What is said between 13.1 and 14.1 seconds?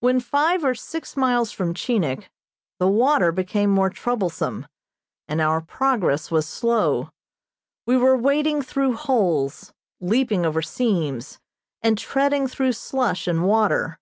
and water.